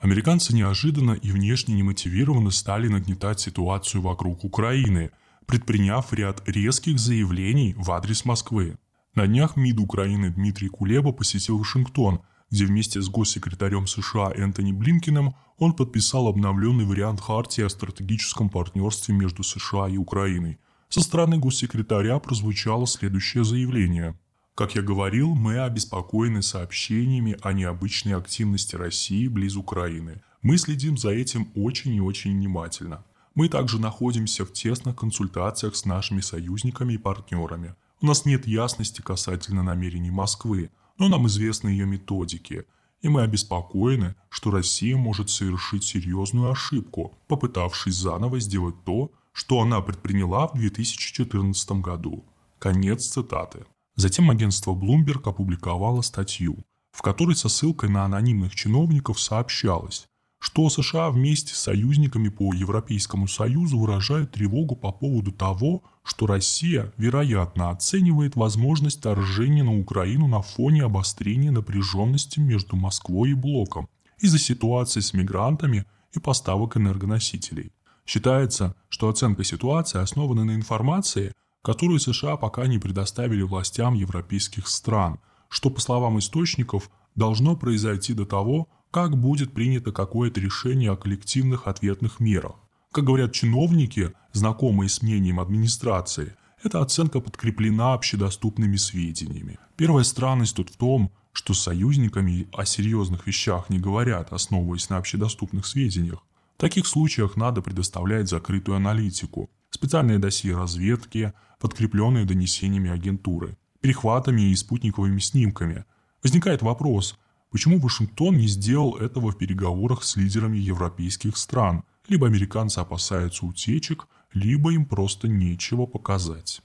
[0.00, 5.10] Американцы неожиданно и внешне немотивированно стали нагнетать ситуацию вокруг Украины,
[5.46, 8.78] предприняв ряд резких заявлений в адрес Москвы.
[9.14, 15.34] На днях МИД Украины Дмитрий Кулеба посетил Вашингтон, где вместе с госсекретарем США Энтони Блинкиным
[15.58, 20.58] он подписал обновленный вариант Хартии о стратегическом партнерстве между США и Украиной.
[20.88, 24.18] Со стороны госсекретаря прозвучало следующее заявление.
[24.60, 30.20] Как я говорил, мы обеспокоены сообщениями о необычной активности России близ Украины.
[30.42, 33.02] Мы следим за этим очень и очень внимательно.
[33.34, 37.74] Мы также находимся в тесных консультациях с нашими союзниками и партнерами.
[38.02, 42.66] У нас нет ясности касательно намерений Москвы, но нам известны ее методики,
[43.00, 49.80] и мы обеспокоены, что Россия может совершить серьезную ошибку, попытавшись заново сделать то, что она
[49.80, 52.26] предприняла в 2014 году.
[52.58, 53.64] Конец цитаты.
[53.96, 60.06] Затем агентство Bloomberg опубликовало статью, в которой со ссылкой на анонимных чиновников сообщалось,
[60.40, 66.92] что США вместе с союзниками по Европейскому Союзу выражают тревогу по поводу того, что Россия,
[66.96, 73.88] вероятно, оценивает возможность вторжения на Украину на фоне обострения напряженности между Москвой и Блоком
[74.18, 77.72] из-за ситуации с мигрантами и поставок энергоносителей.
[78.06, 81.32] Считается, что оценка ситуации основана на информации,
[81.62, 88.24] которую США пока не предоставили властям европейских стран, что, по словам источников, должно произойти до
[88.24, 92.56] того, как будет принято какое-то решение о коллективных ответных мерах.
[92.92, 99.58] Как говорят чиновники, знакомые с мнением администрации, эта оценка подкреплена общедоступными сведениями.
[99.76, 104.96] Первая странность тут в том, что с союзниками о серьезных вещах не говорят, основываясь на
[104.96, 106.24] общедоступных сведениях.
[106.56, 114.56] В таких случаях надо предоставлять закрытую аналитику, специальные досье разведки, подкрепленные донесениями агентуры, перехватами и
[114.56, 115.84] спутниковыми снимками.
[116.22, 117.18] Возникает вопрос–
[117.50, 121.82] Почему Вашингтон не сделал этого в переговорах с лидерами европейских стран?
[122.08, 126.62] Либо американцы опасаются утечек, либо им просто нечего показать.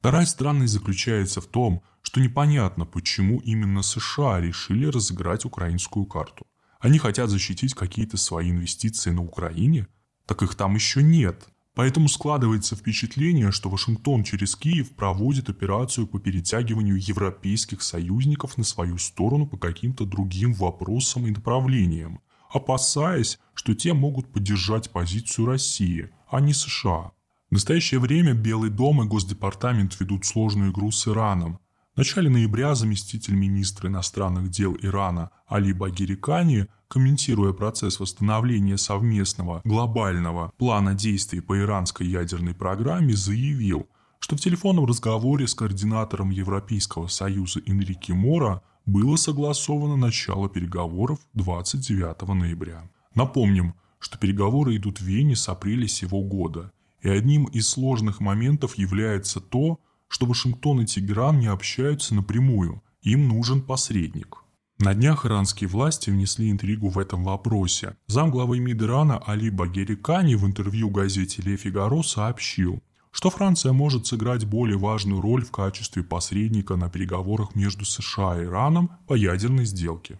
[0.00, 6.46] Вторая странность заключается в том, что непонятно, почему именно США решили разыграть украинскую карту.
[6.80, 9.88] Они хотят защитить какие-то свои инвестиции на Украине?
[10.26, 11.48] Так их там еще нет.
[11.76, 18.96] Поэтому складывается впечатление, что Вашингтон через Киев проводит операцию по перетягиванию европейских союзников на свою
[18.96, 22.20] сторону по каким-то другим вопросам и направлениям,
[22.50, 27.12] опасаясь, что те могут поддержать позицию России, а не США.
[27.50, 31.58] В настоящее время Белый дом и Госдепартамент ведут сложную игру с Ираном,
[31.96, 40.52] в начале ноября заместитель министра иностранных дел Ирана Али Багирикани, комментируя процесс восстановления совместного глобального
[40.58, 47.62] плана действий по иранской ядерной программе, заявил, что в телефонном разговоре с координатором Европейского союза
[47.64, 52.90] Энрике Мора было согласовано начало переговоров 29 ноября.
[53.14, 58.76] Напомним, что переговоры идут в Вене с апреля сего года, и одним из сложных моментов
[58.76, 59.80] является то,
[60.16, 64.38] что Вашингтон и Тегеран не общаются напрямую, им нужен посредник.
[64.78, 67.98] На днях иранские власти внесли интригу в этом вопросе.
[68.06, 74.06] Замглавы МИД Ирана Али Багери Кани в интервью газете «Ле Фигаро» сообщил, что Франция может
[74.06, 79.66] сыграть более важную роль в качестве посредника на переговорах между США и Ираном по ядерной
[79.66, 80.18] сделке.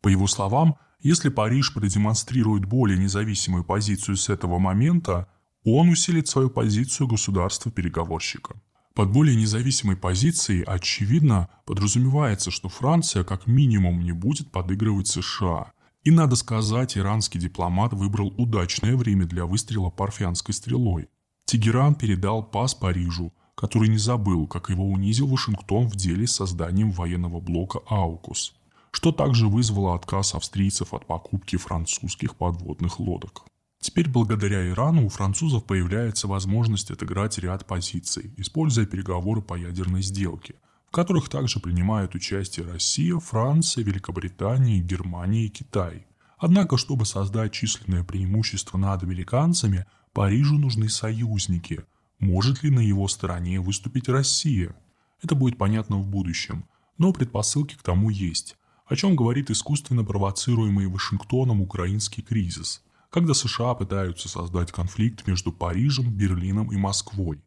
[0.00, 5.28] По его словам, если Париж продемонстрирует более независимую позицию с этого момента,
[5.62, 8.56] он усилит свою позицию государства-переговорщика.
[8.96, 15.72] Под более независимой позицией, очевидно, подразумевается, что Франция как минимум не будет подыгрывать США.
[16.02, 21.10] И надо сказать, иранский дипломат выбрал удачное время для выстрела парфянской стрелой.
[21.44, 26.90] Тегеран передал пас Парижу, который не забыл, как его унизил Вашингтон в деле с созданием
[26.90, 28.54] военного блока «Аукус»,
[28.92, 33.44] что также вызвало отказ австрийцев от покупки французских подводных лодок.
[33.86, 40.56] Теперь благодаря Ирану у французов появляется возможность отыграть ряд позиций, используя переговоры по ядерной сделке,
[40.88, 46.04] в которых также принимают участие Россия, Франция, Великобритания, Германия и Китай.
[46.36, 51.84] Однако, чтобы создать численное преимущество над американцами, Парижу нужны союзники.
[52.18, 54.74] Может ли на его стороне выступить Россия?
[55.22, 56.64] Это будет понятно в будущем,
[56.98, 58.56] но предпосылки к тому есть,
[58.86, 62.82] о чем говорит искусственно провоцируемый Вашингтоном украинский кризис–
[63.16, 67.42] когда США пытаются создать конфликт между Парижем, Берлином и Москвой.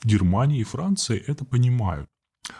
[0.00, 2.08] В Германии и Франции это понимают.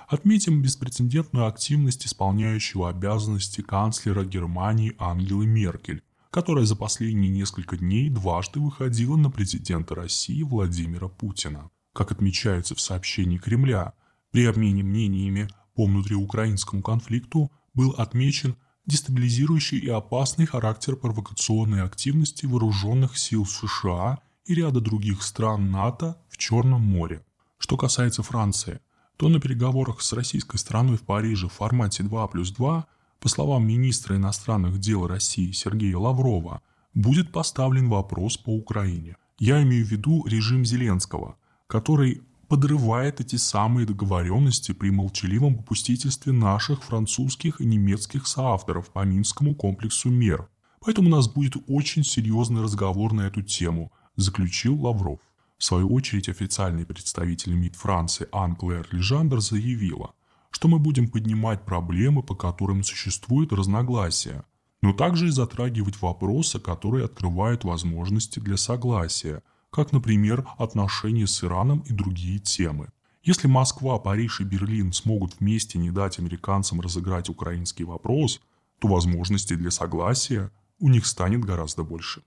[0.09, 8.61] Отметим беспрецедентную активность исполняющего обязанности канцлера Германии Ангелы Меркель, которая за последние несколько дней дважды
[8.61, 11.71] выходила на президента России Владимира Путина.
[11.95, 13.95] Как отмечается в сообщении Кремля,
[14.33, 18.55] при обмене мнениями по внутриукраинскому конфликту был отмечен
[18.91, 26.37] дестабилизирующий и опасный характер провокационной активности вооруженных сил США и ряда других стран НАТО в
[26.37, 27.25] Черном море.
[27.59, 28.81] Что касается Франции,
[29.17, 32.87] то на переговорах с российской стороной в Париже в формате 2 плюс 2,
[33.21, 36.63] по словам министра иностранных дел России Сергея Лаврова,
[36.93, 39.17] будет поставлен вопрос по Украине.
[39.39, 41.37] Я имею в виду режим Зеленского,
[41.69, 49.55] который подрывает эти самые договоренности при молчаливом попустительстве наших французских и немецких соавторов по Минскому
[49.55, 50.49] комплексу мер.
[50.81, 55.21] Поэтому у нас будет очень серьезный разговор на эту тему, заключил Лавров.
[55.59, 60.15] В свою очередь официальный представитель МИД Франции Ан-Клэр Лежандр заявила,
[60.51, 64.45] что мы будем поднимать проблемы, по которым существуют разногласия,
[64.83, 71.81] но также и затрагивать вопросы, которые открывают возможности для согласия, как, например, отношения с Ираном
[71.81, 72.89] и другие темы.
[73.23, 78.41] Если Москва, Париж и Берлин смогут вместе не дать американцам разыграть украинский вопрос,
[78.79, 82.23] то возможностей для согласия у них станет гораздо больше.